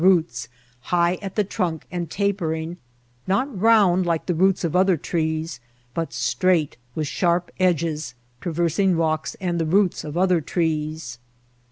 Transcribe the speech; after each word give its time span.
43 0.01 0.15
roots, 0.15 0.47
high 0.79 1.15
at 1.21 1.35
the 1.35 1.43
trunk 1.43 1.85
and 1.91 2.09
tapering, 2.09 2.77
not 3.27 3.55
round, 3.61 4.03
like 4.03 4.25
the 4.25 4.33
roots 4.33 4.63
of 4.63 4.75
other 4.75 4.97
trees, 4.97 5.59
but 5.93 6.11
straight, 6.11 6.75
with 6.95 7.05
sharp 7.07 7.51
edges, 7.59 8.15
traversing 8.41 8.97
rocks 8.97 9.35
and 9.39 9.59
the 9.59 9.65
roots 9.67 10.03
of 10.03 10.17
other 10.17 10.41
trees. 10.41 11.19